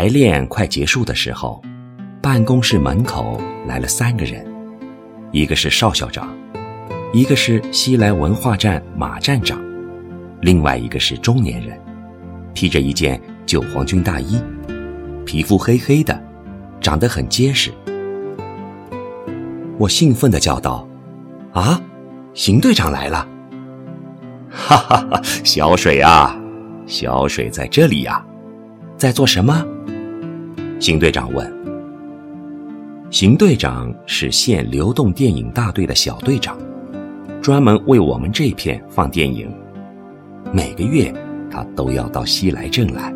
[0.00, 1.60] 排练快结束的时候，
[2.22, 4.42] 办公室门口来了三个人，
[5.30, 6.34] 一个是邵校长，
[7.12, 9.60] 一个是西来文化站马站长，
[10.40, 11.78] 另外一个是中年人，
[12.54, 14.42] 披着一件旧黄军大衣，
[15.26, 16.18] 皮肤黑黑的，
[16.80, 17.70] 长得很结实。
[19.76, 20.88] 我兴奋地叫道
[21.52, 21.78] ：“啊，
[22.32, 23.28] 邢队长来了！”
[24.48, 26.40] 哈哈哈，小水啊，
[26.86, 28.24] 小水在这里呀，
[28.96, 29.62] 在做什么？
[30.80, 31.46] 邢队长问。
[33.10, 36.56] 邢队长是县流动电影大队的小队长，
[37.42, 39.52] 专门为我们这片放电影。
[40.54, 41.12] 每个月
[41.50, 43.14] 他都要到西来镇来。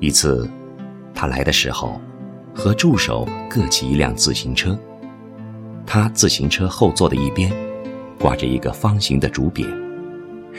[0.00, 0.48] 一次，
[1.14, 2.00] 他来的时候，
[2.54, 4.78] 和助手各骑一辆自行车。
[5.84, 7.52] 他自行车后座的一边，
[8.18, 9.66] 挂着一个方形的竹匾，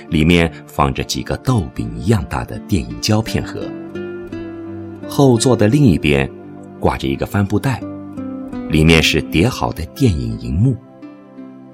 [0.08, 3.68] 里面放着几个豆饼一样大的电影胶片盒。
[5.08, 6.30] 后座的另一边，
[6.80, 7.82] 挂着一个帆布袋，
[8.70, 10.76] 里面是叠好的电影银幕。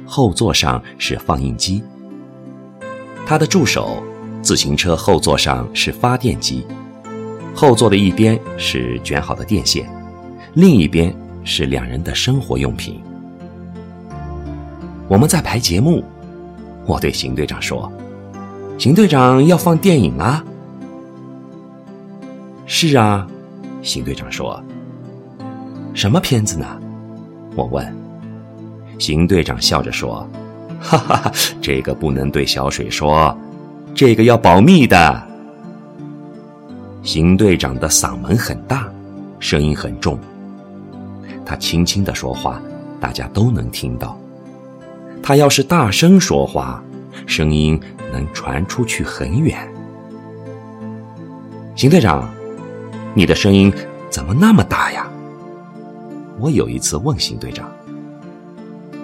[0.06, 1.82] 后座上是放映机。
[3.26, 4.04] 他的助手，
[4.42, 6.66] 自行车后座上是发电机。
[7.56, 9.90] 后座的一边是卷好的电线，
[10.54, 13.02] 另一边是两人的生活用品。
[15.08, 16.04] 我们在排节目，
[16.86, 17.92] 我对邢队长说
[18.78, 20.44] ：“邢队长要放电影啊。”
[22.74, 23.28] 是啊，
[23.82, 24.64] 邢队长说
[25.94, 26.66] ：“什么片子呢？”
[27.54, 27.86] 我问。
[28.98, 30.26] 邢队长笑着说
[30.80, 33.38] ：“哈哈哈，这个不能对小水说，
[33.94, 35.22] 这个要保密的。”
[37.04, 38.90] 邢队长的嗓门很大，
[39.38, 40.18] 声音很重。
[41.46, 42.62] 他轻轻的说话，
[43.02, 44.18] 大家都能听到。
[45.22, 46.82] 他要是大声说话，
[47.28, 47.78] 声音
[48.14, 49.60] 能传出去很远。
[51.76, 52.34] 邢队长。
[53.14, 53.72] 你的声音
[54.10, 55.06] 怎么那么大呀？
[56.40, 57.70] 我有一次问邢队长，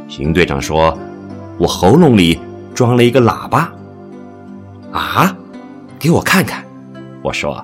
[0.08, 0.98] 邢队长说
[1.60, 2.40] ：“我喉咙里
[2.74, 3.72] 装了一个喇叭。”
[4.92, 5.36] 啊，
[6.00, 6.64] 给我看看。
[7.22, 7.64] 我说。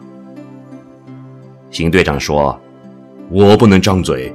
[1.72, 2.60] 邢队长说
[3.32, 4.32] ：“我不能张嘴，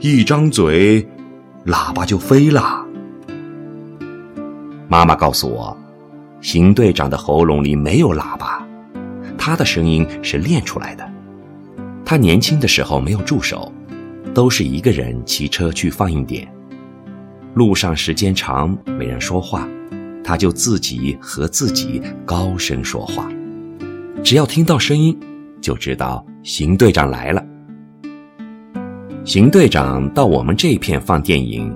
[0.00, 1.06] 一张嘴，
[1.66, 2.84] 喇叭就飞了。”
[4.88, 5.76] 妈妈告诉我，
[6.40, 8.66] 邢队长的喉咙里没有喇叭，
[9.36, 11.08] 他的声音是练出来的。
[12.10, 13.72] 他年轻的时候没有助手，
[14.34, 16.52] 都是一个人骑车去放映点。
[17.54, 19.68] 路上时间长没人说话，
[20.24, 23.28] 他就自己和自己高声说话。
[24.24, 25.16] 只要听到声音，
[25.60, 27.46] 就知道邢队长来了。
[29.24, 31.72] 邢队长到我们这片放电影，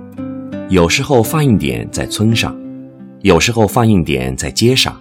[0.67, 2.53] 有时候放映点在村上，
[3.21, 4.99] 有时候放映点在街上。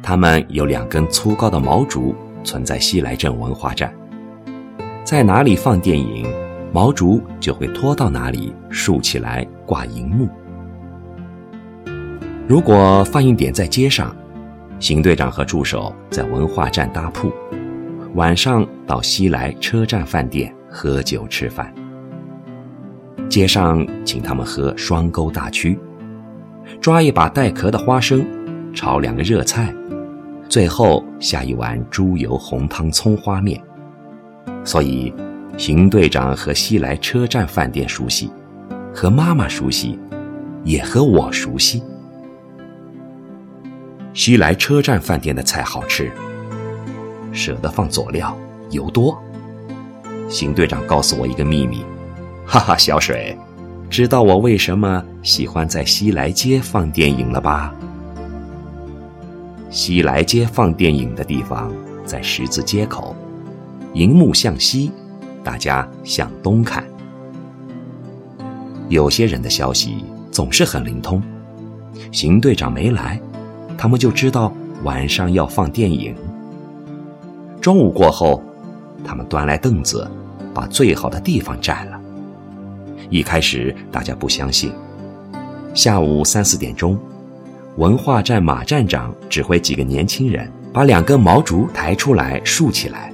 [0.00, 2.14] 他们有两根粗高的毛竹。
[2.46, 3.92] 存在西来镇文化站，
[5.04, 6.24] 在哪里放电影，
[6.72, 10.28] 毛竹就会拖到哪里竖起来挂银幕。
[12.46, 14.16] 如果放映点在街上，
[14.78, 17.32] 邢队长和助手在文化站搭铺，
[18.14, 21.74] 晚上到西来车站饭店喝酒吃饭。
[23.28, 25.76] 街上请他们喝双沟大曲，
[26.80, 28.24] 抓一把带壳的花生，
[28.72, 29.74] 炒两个热菜。
[30.48, 33.60] 最后下一碗猪油红汤葱花面，
[34.64, 35.12] 所以
[35.56, 38.30] 邢队长和西来车站饭店熟悉，
[38.94, 39.98] 和妈妈熟悉，
[40.64, 41.82] 也和我熟悉。
[44.14, 46.10] 西来车站饭店的菜好吃，
[47.32, 48.36] 舍得放佐料，
[48.70, 49.16] 油多。
[50.28, 51.84] 邢队长告诉我一个秘密，
[52.46, 53.36] 哈哈，小水，
[53.90, 57.74] 知道我为什么喜欢在西来街放电影了吧？
[59.68, 61.72] 西来街放电影的地方
[62.04, 63.14] 在十字街口，
[63.94, 64.92] 银幕向西，
[65.42, 66.84] 大家向东看。
[68.88, 71.20] 有些人的消息总是很灵通，
[72.12, 73.20] 邢队长没来，
[73.76, 74.52] 他们就知道
[74.84, 76.14] 晚上要放电影。
[77.60, 78.40] 中午过后，
[79.04, 80.08] 他们端来凳子，
[80.54, 82.00] 把最好的地方占了。
[83.10, 84.72] 一开始大家不相信，
[85.74, 86.96] 下午三四点钟。
[87.76, 93.12] 文化站马站长指挥几个年轻人把两根毛竹抬出来竖起来，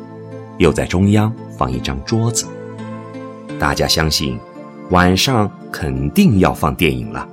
[0.59, 2.47] 又在中央放一张桌子。
[3.59, 4.39] 大家相信，
[4.91, 7.29] 晚上肯定要放电影了，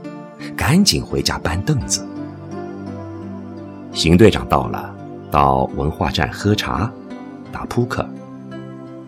[0.57, 2.03] 赶紧回家搬凳子。
[3.91, 4.91] 邢队长到了，
[5.29, 6.91] 到文化站喝茶、
[7.51, 8.07] 打扑克。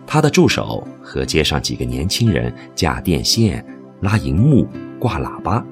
[0.06, 3.64] 他的助手和街上几个年轻人架电线、
[4.00, 4.68] 拉银幕、
[5.00, 5.64] 挂喇叭。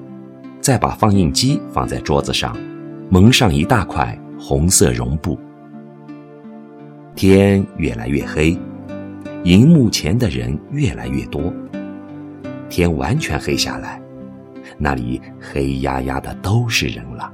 [0.61, 2.55] 再把放映机放在桌子上，
[3.09, 5.37] 蒙上一大块红色绒布。
[7.15, 8.55] 天越来越黑，
[9.43, 11.51] 荧幕前的人越来越多。
[12.69, 13.99] 天完全黑下来，
[14.77, 17.33] 那里黑压压的都是人了。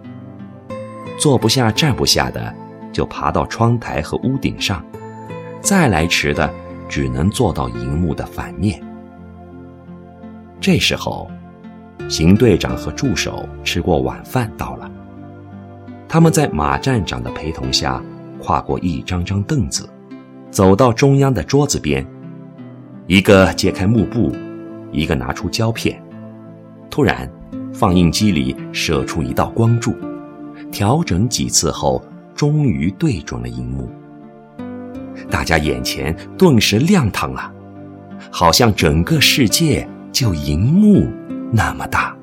[1.19, 2.55] 坐不下、站不下的，
[2.93, 4.81] 就爬到窗台和屋顶上；
[5.59, 6.49] 再来迟的，
[6.87, 8.81] 只能坐到荧幕的反面。
[10.61, 11.29] 这时候，
[12.09, 14.89] 邢队长和助手吃过晚饭到了。
[16.07, 18.01] 他们在马站长的陪同下，
[18.41, 19.89] 跨过一张张凳子，
[20.49, 22.05] 走到中央的桌子边，
[23.07, 24.33] 一个揭开幕布，
[24.91, 26.01] 一个拿出胶片。
[26.89, 27.29] 突然，
[27.73, 29.93] 放映机里射出一道光柱，
[30.71, 32.01] 调整几次后，
[32.33, 33.89] 终于对准了荧幕。
[35.29, 37.51] 大家眼前顿时亮堂了，
[38.31, 41.07] 好像整个世界就荧幕
[41.51, 42.16] 那么大。